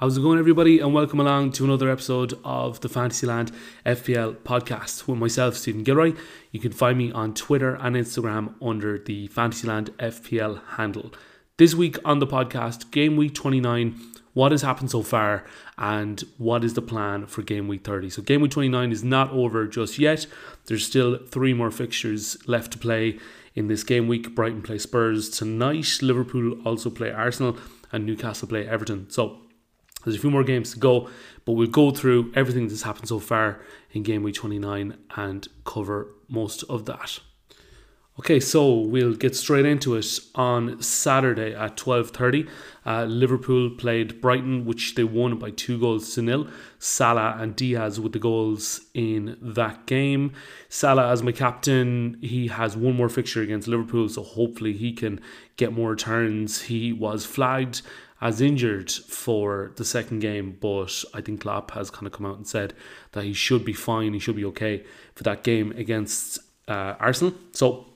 [0.00, 0.78] How's it going, everybody?
[0.78, 3.50] And welcome along to another episode of the Fantasyland
[3.84, 6.12] FPL podcast with myself, Stephen Gilroy.
[6.52, 11.12] You can find me on Twitter and Instagram under the Fantasyland FPL handle.
[11.56, 14.00] This week on the podcast, game week 29,
[14.34, 15.44] what has happened so far
[15.76, 18.08] and what is the plan for game week 30.
[18.10, 20.28] So, game week 29 is not over just yet.
[20.66, 23.18] There's still three more fixtures left to play
[23.56, 24.36] in this game week.
[24.36, 27.58] Brighton play Spurs tonight, Liverpool also play Arsenal,
[27.90, 29.10] and Newcastle play Everton.
[29.10, 29.40] So,
[30.08, 31.08] there's a few more games to go,
[31.44, 33.60] but we'll go through everything that's happened so far
[33.92, 37.20] in game week 29 and cover most of that.
[38.20, 42.48] Okay, so we'll get straight into it on Saturday at 12:30.
[42.84, 46.48] Uh, Liverpool played Brighton, which they won by two goals to nil.
[46.80, 50.32] Salah and Diaz with the goals in that game.
[50.68, 55.20] Salah, as my captain, he has one more fixture against Liverpool, so hopefully he can
[55.56, 56.62] get more returns.
[56.62, 57.82] He was flagged
[58.20, 62.36] as injured for the second game, but I think Klopp has kind of come out
[62.36, 62.74] and said
[63.12, 67.34] that he should be fine, he should be okay for that game against uh, Arsenal.
[67.52, 67.86] So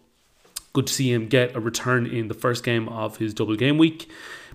[0.72, 3.78] good to see him get a return in the first game of his double game
[3.78, 4.10] week.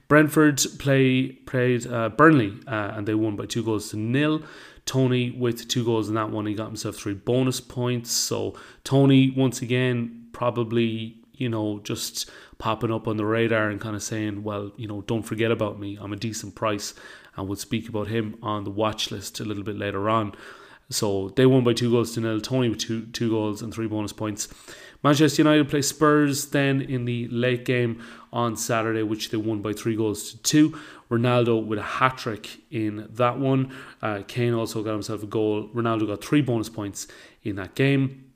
[0.07, 4.41] Brentford play played uh, Burnley uh, and they won by two goals to nil.
[4.85, 8.09] Toney with two goals in that one, he got himself three bonus points.
[8.09, 13.95] So Toney once again probably you know just popping up on the radar and kind
[13.95, 15.97] of saying, well, you know, don't forget about me.
[15.99, 16.93] I'm a decent price,
[17.35, 20.33] and we'll speak about him on the watch list a little bit later on.
[20.89, 22.41] So they won by two goals to nil.
[22.41, 24.47] Toney with two two goals and three bonus points.
[25.03, 29.73] Manchester United play Spurs then in the late game on Saturday, which they won by
[29.73, 30.79] three goals to two.
[31.09, 33.73] Ronaldo with a hat trick in that one.
[34.01, 35.69] Uh, Kane also got himself a goal.
[35.69, 37.07] Ronaldo got three bonus points
[37.43, 38.26] in that game.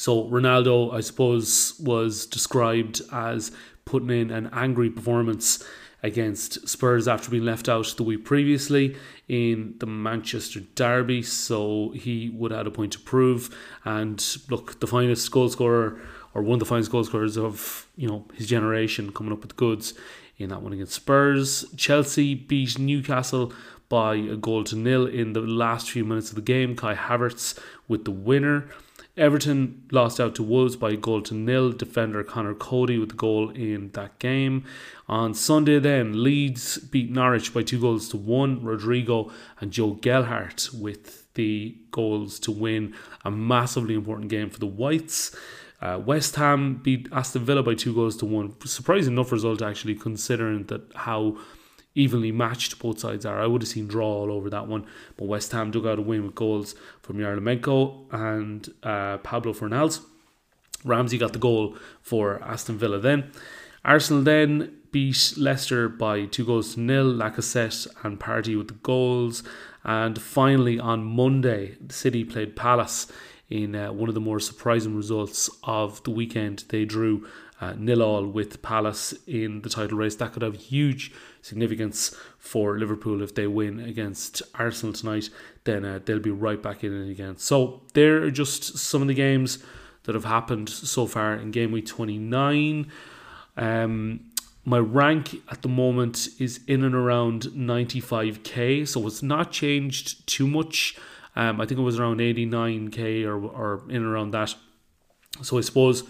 [0.00, 3.52] So Ronaldo, I suppose, was described as
[3.84, 5.62] putting in an angry performance
[6.02, 8.96] against Spurs after being left out the week previously
[9.28, 11.20] in the Manchester Derby.
[11.22, 13.54] So he would have had a point to prove.
[13.84, 16.00] And look, the finest goal scorer
[16.32, 19.56] or one of the finest goal scorers of you know his generation coming up with
[19.56, 19.92] goods
[20.38, 21.66] in that one against Spurs.
[21.76, 23.52] Chelsea beat Newcastle
[23.90, 26.74] by a goal to nil in the last few minutes of the game.
[26.74, 28.70] Kai Havertz with the winner.
[29.20, 31.72] Everton lost out to Wolves by a goal to nil.
[31.72, 34.64] Defender Conor Coady with the goal in that game.
[35.08, 38.64] On Sunday, then, Leeds beat Norwich by two goals to one.
[38.64, 44.66] Rodrigo and Joe Gelhardt with the goals to win a massively important game for the
[44.66, 45.36] Whites.
[45.82, 48.58] Uh, West Ham beat Aston Villa by two goals to one.
[48.66, 51.36] Surprising enough result, actually, considering that how
[51.94, 53.40] evenly matched both sides are.
[53.40, 54.86] I would have seen draw all over that one,
[55.16, 60.00] but West Ham dug out a win with goals from Yarmolenko and uh, Pablo Fornals.
[60.84, 63.32] Ramsey got the goal for Aston Villa then.
[63.84, 67.12] Arsenal then beat Leicester by two goals to nil.
[67.12, 69.42] Lacazette and Partey with the goals.
[69.84, 73.10] And finally on Monday, the City played Palace
[73.48, 76.64] in uh, one of the more surprising results of the weekend.
[76.68, 77.26] They drew
[77.60, 80.16] uh, nil all with Palace in the title race.
[80.16, 81.12] That could have huge
[81.42, 85.30] significance for Liverpool if they win against Arsenal tonight.
[85.64, 87.36] Then uh, they'll be right back in it again.
[87.36, 89.58] So there are just some of the games
[90.04, 92.90] that have happened so far in game week 29.
[93.56, 94.20] Um,
[94.64, 100.46] my rank at the moment is in and around 95k, so it's not changed too
[100.46, 100.96] much.
[101.36, 104.54] Um, I think it was around 89k or, or in and around that.
[105.42, 106.04] So I suppose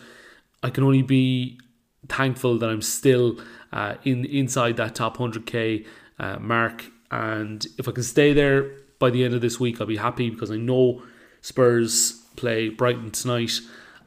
[0.62, 1.60] I can only be
[2.08, 3.38] thankful that I'm still
[3.72, 5.86] uh, in inside that top 100k
[6.18, 6.86] uh, mark.
[7.10, 10.30] And if I can stay there by the end of this week, I'll be happy
[10.30, 11.02] because I know
[11.40, 13.52] Spurs play Brighton tonight,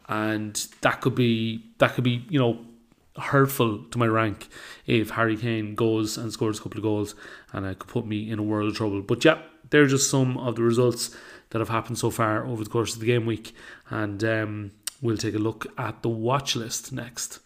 [0.08, 2.60] and that could be that could be you know
[3.18, 4.48] hurtful to my rank
[4.88, 7.16] if Harry Kane goes and scores a couple of goals,
[7.52, 9.02] and it could put me in a world of trouble.
[9.02, 11.16] But yeah, they're just some of the results
[11.50, 13.54] that have happened so far over the course of the game week,
[13.90, 14.72] and um,
[15.02, 17.40] we'll take a look at the watch list next.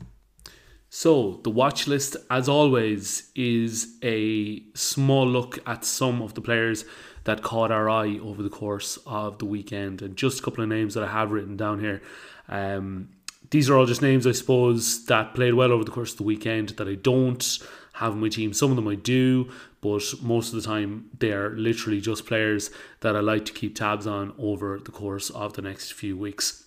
[0.90, 6.86] So, the watch list, as always, is a small look at some of the players
[7.26, 10.70] that caught our eye over the course of the weekend, and just a couple of
[10.70, 12.02] names that I have written down here.
[12.48, 13.10] Um,
[13.50, 16.24] these are all just names, I suppose, that played well over the course of the
[16.24, 17.60] weekend that I don't
[17.94, 18.54] have in my team.
[18.54, 19.52] Some of them I do,
[19.82, 22.70] but most of the time they are literally just players
[23.02, 26.66] that I like to keep tabs on over the course of the next few weeks.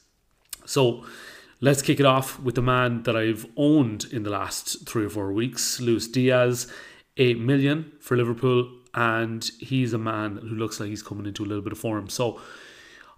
[0.67, 1.05] So,
[1.63, 5.11] Let's kick it off with the man that I've owned in the last three or
[5.11, 6.73] four weeks, Luis Diaz,
[7.19, 11.47] 8 million for Liverpool, and he's a man who looks like he's coming into a
[11.47, 12.09] little bit of form.
[12.09, 12.41] So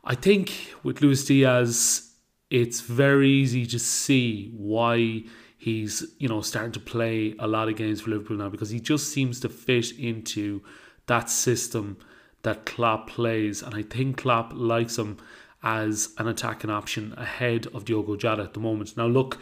[0.04, 2.14] I think with Luis Diaz,
[2.50, 5.22] it's very easy to see why
[5.56, 8.80] he's, you know, starting to play a lot of games for Liverpool now because he
[8.80, 10.62] just seems to fit into
[11.06, 11.96] that system
[12.42, 15.18] that Klopp plays, and I think Klopp likes him
[15.62, 18.96] as an attacking option ahead of Diogo Jota at the moment.
[18.96, 19.38] Now, look,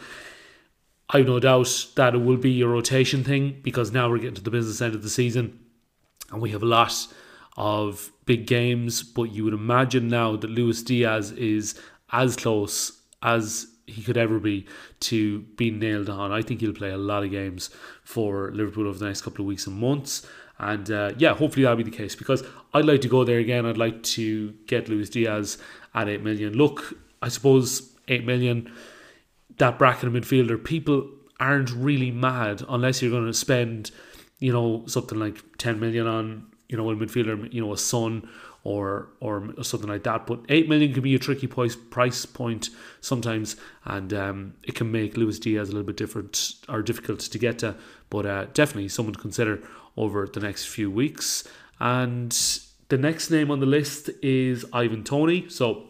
[1.09, 4.41] I've no doubt that it will be a rotation thing because now we're getting to
[4.41, 5.59] the business end of the season
[6.31, 7.07] and we have a lot
[7.57, 9.03] of big games.
[9.03, 11.79] But you would imagine now that Luis Diaz is
[12.11, 14.65] as close as he could ever be
[15.01, 16.31] to being nailed on.
[16.31, 17.69] I think he'll play a lot of games
[18.03, 20.25] for Liverpool over the next couple of weeks and months.
[20.59, 23.65] And uh, yeah, hopefully that'll be the case because I'd like to go there again.
[23.65, 25.57] I'd like to get Luis Diaz
[25.93, 26.53] at 8 million.
[26.53, 28.71] Look, I suppose 8 million,
[29.57, 31.09] that bracket of midfielder, people
[31.39, 33.91] aren't really mad unless you're going to spend,
[34.39, 38.27] you know, something like 10 million on, you know, a midfielder, you know, a Son
[38.63, 40.27] or or something like that.
[40.27, 42.69] But eight million can be a tricky price price point
[43.01, 43.55] sometimes,
[43.85, 47.59] and um, it can make Luis Diaz a little bit different or difficult to get
[47.59, 47.75] to.
[48.09, 49.61] But uh, definitely someone to consider
[49.97, 51.47] over the next few weeks.
[51.79, 52.31] And
[52.91, 55.47] the next name on the list is Ivan Toney.
[55.47, 55.87] So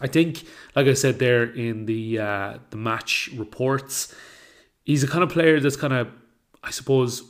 [0.00, 0.42] I think,
[0.74, 4.12] like I said there in the uh, the match reports,
[4.84, 6.08] he's a kind of player that's kind of,
[6.64, 7.22] I suppose,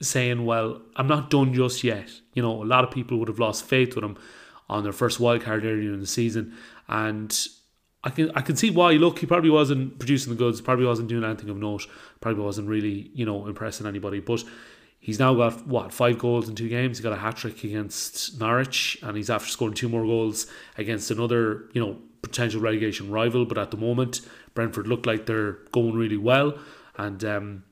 [0.00, 3.38] saying, "Well, I'm not done just yet." You know, a lot of people would have
[3.38, 4.16] lost faith with him
[4.66, 6.54] on their first wild card earlier in the season,
[6.88, 7.30] and
[8.02, 8.92] I can I can see why.
[8.92, 11.86] Look, he probably wasn't producing the goods, probably wasn't doing anything of note,
[12.22, 14.42] probably wasn't really you know impressing anybody, but.
[15.02, 16.96] He's now got what five goals in two games.
[16.96, 20.46] He got a hat trick against Norwich, and he's after scoring two more goals
[20.78, 23.44] against another, you know, potential relegation rival.
[23.44, 24.20] But at the moment,
[24.54, 26.56] Brentford look like they're going really well,
[26.96, 27.64] and um,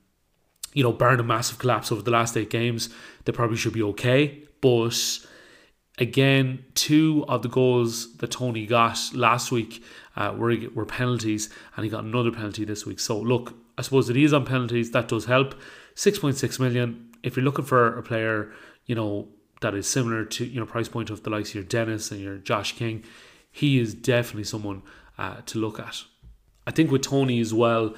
[0.74, 2.90] you know, barring a massive collapse over the last eight games,
[3.26, 4.42] they probably should be okay.
[4.60, 5.20] But
[5.98, 9.84] again, two of the goals that Toney got last week
[10.16, 12.98] uh, were, were penalties, and he got another penalty this week.
[12.98, 15.54] So, look, I suppose it is on penalties, that does help.
[15.94, 17.10] 6.6 million.
[17.22, 18.52] If you're looking for a player,
[18.86, 19.28] you know,
[19.60, 22.20] that is similar to, you know, price point of the likes of your Dennis and
[22.20, 23.04] your Josh King,
[23.52, 24.82] he is definitely someone
[25.18, 26.02] uh, to look at.
[26.66, 27.94] I think with Toney as well,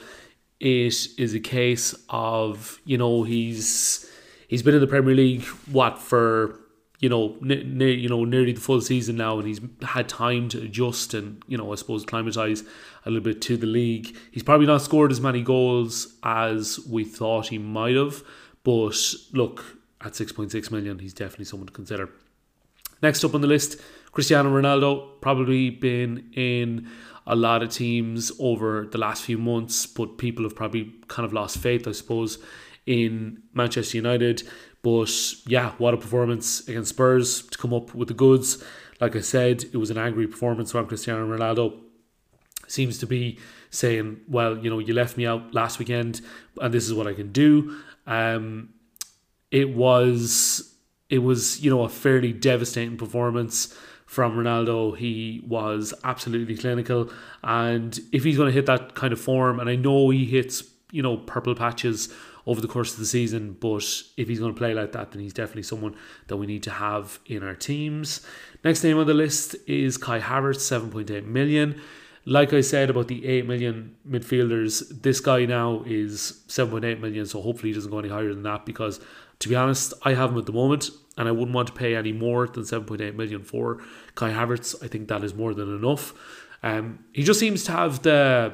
[0.59, 4.09] it is a case of you know he's
[4.49, 6.61] he's been in the Premier League what for
[7.03, 11.13] you know you know nearly the full season now, and he's had time to adjust
[11.13, 12.63] and you know I suppose climatize
[13.05, 14.17] a little bit to the league.
[14.31, 18.23] He's probably not scored as many goals as we thought he might have,
[18.63, 18.97] but
[19.33, 22.09] look at six point six million, he's definitely someone to consider.
[23.03, 23.81] Next up on the list,
[24.13, 26.89] Cristiano Ronaldo, probably been in
[27.27, 31.33] a lot of teams over the last few months, but people have probably kind of
[31.33, 32.39] lost faith, I suppose,
[32.87, 34.43] in Manchester United.
[34.83, 35.13] But
[35.47, 38.63] yeah, what a performance against Spurs to come up with the goods.
[39.01, 41.79] Like I said, it was an angry performance from Cristiano Ronaldo.
[42.67, 43.39] Seems to be
[43.71, 46.21] saying, well, you know, you left me out last weekend
[46.61, 47.77] and this is what I can do.
[48.07, 48.71] Um,
[49.51, 50.73] it was
[51.09, 53.77] it was, you know, a fairly devastating performance
[54.07, 54.97] from Ronaldo.
[54.97, 57.11] He was absolutely clinical,
[57.43, 60.63] and if he's going to hit that kind of form, and I know he hits
[60.93, 62.13] you know purple patches
[62.47, 63.85] over the course of the season, but
[64.17, 65.97] if he's going to play like that, then he's definitely someone
[66.29, 68.25] that we need to have in our teams.
[68.65, 71.81] Next name on the list is Kai Havertz, seven point eight million.
[72.25, 77.43] Like I said about the 8 million midfielders, this guy now is 7.8 million, so
[77.43, 79.01] hopefully he doesn't go any higher than that because,
[79.41, 81.97] to be honest, I have him at the moment and I wouldn't want to pay
[81.97, 83.83] any more than 7.8 million for
[84.15, 84.83] Kai Havertz.
[84.85, 86.15] I think that is more than enough.
[86.63, 88.53] Um, he just seems to have the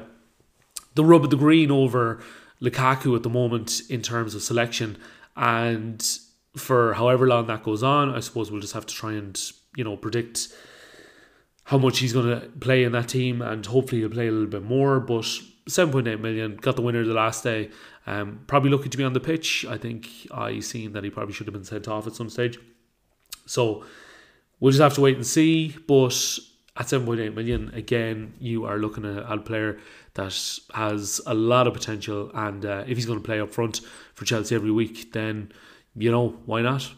[0.99, 2.21] the rub of the green over
[2.61, 4.97] Lukaku at the moment in terms of selection,
[5.37, 6.05] and
[6.57, 9.41] for however long that goes on, I suppose we'll just have to try and
[9.77, 10.49] you know predict
[11.63, 14.45] how much he's going to play in that team, and hopefully he'll play a little
[14.47, 14.99] bit more.
[14.99, 15.23] But
[15.69, 17.69] 7.8 million got the winner the last day.
[18.05, 19.65] Um, probably lucky to be on the pitch.
[19.69, 22.59] I think I seen that he probably should have been sent off at some stage.
[23.45, 23.85] So
[24.59, 25.77] we'll just have to wait and see.
[25.87, 26.39] But
[26.79, 29.79] at 7.8 million, again, you are looking at a player
[30.13, 32.31] that has a lot of potential.
[32.33, 33.81] And uh, if he's going to play up front
[34.15, 35.51] for Chelsea every week, then,
[35.93, 36.89] you know, why not?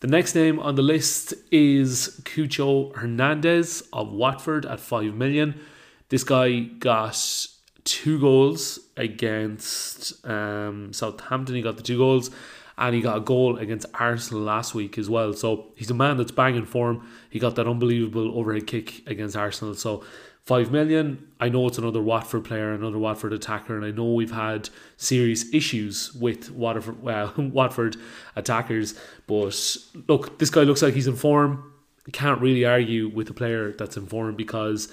[0.00, 5.60] The next name on the list is Cucho Hernandez of Watford at 5 million.
[6.08, 7.46] This guy got
[7.84, 11.54] two goals against um, Southampton.
[11.54, 12.30] He got the two goals
[12.78, 15.32] and he got a goal against Arsenal last week as well.
[15.32, 17.06] So he's a man that's banging form.
[17.30, 19.74] He got that unbelievable overhead kick against Arsenal.
[19.74, 20.04] So
[20.46, 21.26] five million.
[21.40, 25.52] I know it's another Watford player, another Watford attacker, and I know we've had serious
[25.52, 27.96] issues with Watford, well, Watford
[28.36, 28.98] attackers.
[29.26, 29.76] But
[30.08, 31.72] look, this guy looks like he's in form.
[32.06, 34.92] You can't really argue with a player that's in form because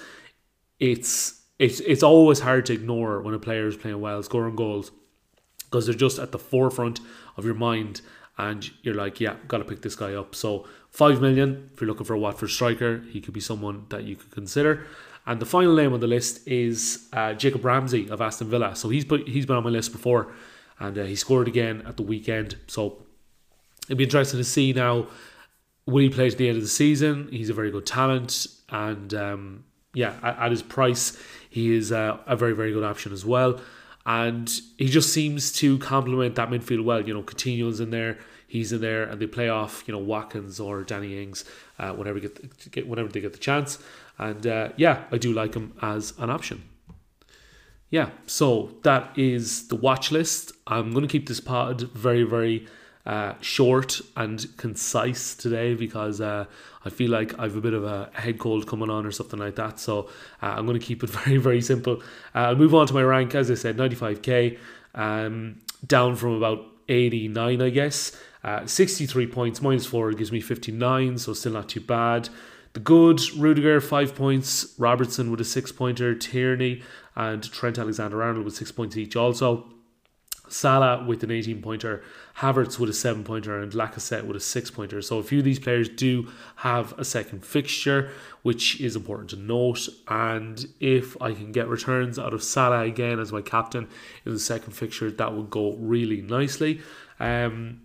[0.80, 4.92] it's it's it's always hard to ignore when a player is playing well, scoring goals,
[5.74, 7.00] because they're just at the forefront
[7.36, 8.02] of your mind.
[8.38, 10.36] and you're like, yeah, got to pick this guy up.
[10.36, 14.04] So five million if you're looking for a Watford striker, he could be someone that
[14.04, 14.86] you could consider.
[15.26, 18.76] And the final name on the list is uh, Jacob Ramsey of Aston Villa.
[18.76, 20.32] So he's put, he's been on my list before,
[20.80, 22.56] and uh, he scored again at the weekend.
[22.68, 23.04] So
[23.88, 25.08] it'd be interesting to see now
[25.88, 27.30] will he play to the end of the season.
[27.32, 29.64] He's a very good talent, and um,
[29.96, 31.18] yeah, at, at, his price,
[31.50, 33.60] he is uh, a very very good option as well.
[34.06, 37.06] And he just seems to complement that midfield well.
[37.06, 38.18] You know, Coutinho's in there
[38.54, 41.44] he's in there, and they play off you know Watkins or Danny Ings
[41.80, 43.80] uh, whenever get, the, get whenever they get the chance.
[44.20, 46.64] And uh, yeah, I do like him as an option.
[47.90, 50.52] Yeah, so that is the watch list.
[50.68, 52.68] I'm going to keep this pod very very
[53.06, 56.46] uh, short and concise today because uh,
[56.86, 59.56] I feel like I've a bit of a head cold coming on or something like
[59.56, 59.80] that.
[59.80, 60.10] So
[60.42, 62.02] uh, I'm going to keep it very, very simple.
[62.34, 63.36] Uh, I'll move on to my rank.
[63.36, 64.58] As I said, 95k,
[64.96, 68.18] um, down from about 89, I guess.
[68.44, 72.30] Uh, 63 points, minus 4 gives me 59, so still not too bad.
[72.74, 76.82] The good, Rudiger, 5 points, Robertson with a 6 pointer, Tierney
[77.16, 79.70] and Trent Alexander Arnold with 6 points each also.
[80.50, 82.04] Salah with an 18 pointer,
[82.38, 85.02] Havertz with a 7 pointer, and Lacazette with a 6 pointer.
[85.02, 88.12] So a few of these players do have a second fixture,
[88.42, 89.88] which is important to note.
[90.08, 93.88] And if I can get returns out of Salah again as my captain
[94.26, 96.82] in the second fixture, that would go really nicely.
[97.20, 97.82] Um,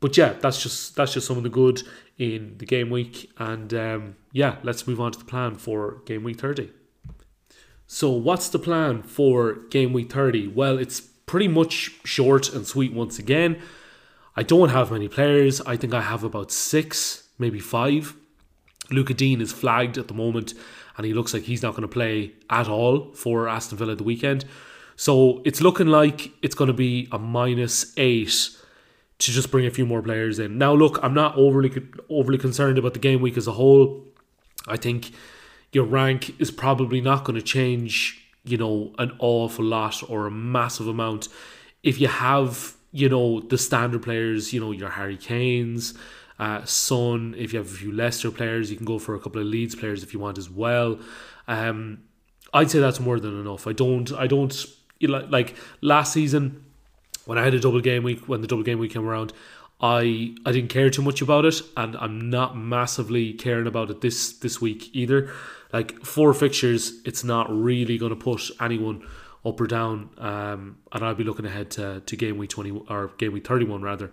[0.00, 1.82] but yeah, that's just that's just some of the good
[2.18, 6.22] in the game week, and um, yeah, let's move on to the plan for game
[6.24, 6.70] week thirty.
[7.86, 10.46] So, what's the plan for game week thirty?
[10.46, 13.60] Well, it's pretty much short and sweet once again.
[14.36, 15.60] I don't have many players.
[15.62, 18.14] I think I have about six, maybe five.
[18.90, 20.54] Lucas Digne is flagged at the moment,
[20.96, 24.04] and he looks like he's not going to play at all for Aston Villa the
[24.04, 24.44] weekend.
[24.96, 28.50] So it's looking like it's going to be a minus eight
[29.18, 30.58] to just bring a few more players in.
[30.58, 31.72] Now, look, I'm not overly
[32.08, 34.04] overly concerned about the game week as a whole.
[34.66, 35.10] I think
[35.72, 40.30] your rank is probably not going to change, you know, an awful lot or a
[40.30, 41.28] massive amount.
[41.82, 45.96] If you have, you know, the standard players, you know, your Harry Kanes,
[46.38, 47.34] uh, Son.
[47.36, 49.74] If you have a few Leicester players, you can go for a couple of Leeds
[49.74, 50.98] players if you want as well.
[51.48, 52.02] Um,
[52.52, 53.66] I'd say that's more than enough.
[53.66, 54.54] I don't, I don't,
[55.00, 56.64] like last season
[57.26, 59.32] when I had a double game week, when the double game week came around,
[59.80, 64.00] I I didn't care too much about it, and I'm not massively caring about it
[64.00, 65.30] this this week either.
[65.74, 68.98] Like four fixtures, it's not really going to put anyone
[69.44, 73.10] up or down, um, and I'll be looking ahead to, to game week twenty or
[73.18, 74.08] game week thirty one rather,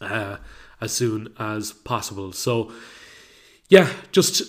[0.00, 0.36] uh,
[0.80, 2.32] as soon as possible.
[2.32, 2.72] So,
[3.68, 4.42] yeah, just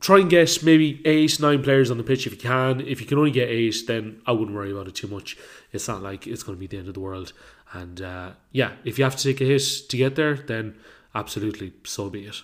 [0.00, 2.80] try and get maybe eight, nine players on the pitch if you can.
[2.82, 5.36] If you can only get eight, then I wouldn't worry about it too much.
[5.72, 7.32] It's not like it's going to be the end of the world.
[7.72, 10.76] And uh, yeah, if you have to take a hit to get there, then
[11.14, 12.42] absolutely, so be it.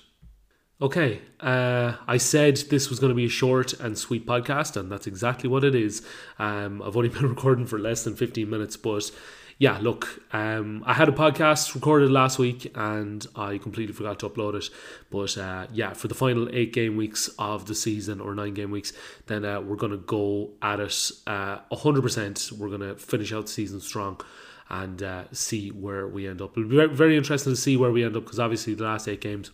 [0.83, 4.91] Okay, uh, I said this was going to be a short and sweet podcast, and
[4.91, 6.03] that's exactly what it is.
[6.41, 9.09] Um, I've only been recording for less than 15 minutes, but
[9.57, 14.29] yeah, look, um, I had a podcast recorded last week and I completely forgot to
[14.29, 14.69] upload it.
[15.11, 18.73] But uh, yeah, for the final eight game weeks of the season or nine game
[18.73, 18.93] weeks,
[19.27, 22.53] then uh, we're going to go at it uh, 100%.
[22.53, 24.21] We're going to finish out the season strong
[24.69, 26.59] and uh, see where we end up.
[26.59, 29.07] It'll be very, very interesting to see where we end up because obviously the last
[29.07, 29.53] eight games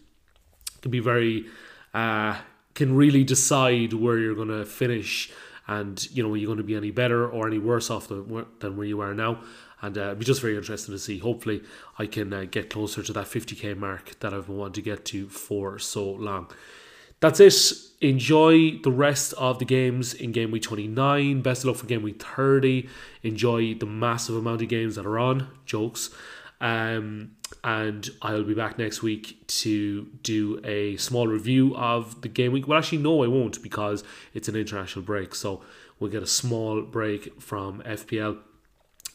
[0.83, 1.47] can be very,
[1.95, 2.39] uh,
[2.75, 5.33] can really decide where you're going to finish
[5.67, 8.47] and you know you're you going to be any better or any worse off than,
[8.59, 9.41] than where you are now
[9.83, 11.19] and uh, it'll be just very interesting to see.
[11.19, 11.63] Hopefully,
[11.99, 15.05] I can uh, get closer to that 50k mark that I've been wanting to get
[15.07, 16.49] to for so long.
[17.21, 17.55] That's it.
[18.01, 21.43] Enjoy the rest of the games in game week 29.
[21.43, 22.89] Best of luck for game week 30.
[23.23, 25.49] Enjoy the massive amount of games that are on.
[25.67, 26.11] Jokes.
[26.61, 27.33] Um,
[27.65, 32.69] and I'll be back next week to do a small review of the game week.
[32.69, 35.35] Well, actually, no, I won't because it's an international break.
[35.35, 35.63] So
[35.99, 38.39] we'll get a small break from FPL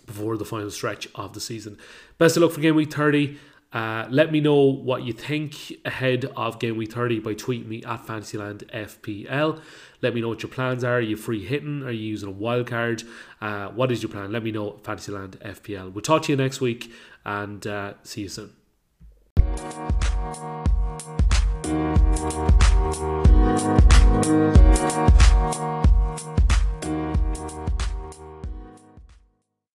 [0.06, 1.78] before the final stretch of the season.
[2.18, 3.38] Best of luck for game week 30.
[3.74, 7.84] Uh, let me know what you think ahead of game week 30 by tweeting me
[7.84, 9.60] at Fantasyland FPL.
[10.02, 10.98] Let me know what your plans are.
[10.98, 11.84] Are you free hitting?
[11.84, 13.04] Are you using a wild card?
[13.42, 14.32] Uh, what is your plan?
[14.32, 15.92] Let me know Fantasyland FPL.
[15.92, 16.90] We'll talk to you next week
[17.25, 18.51] and uh, see you soon.